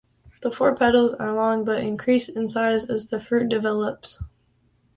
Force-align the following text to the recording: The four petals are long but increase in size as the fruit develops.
The 0.41 0.49
four 0.49 0.75
petals 0.75 1.13
are 1.13 1.31
long 1.35 1.63
but 1.63 1.83
increase 1.83 2.27
in 2.27 2.49
size 2.49 2.89
as 2.89 3.11
the 3.11 3.19
fruit 3.19 3.49
develops. 3.49 4.19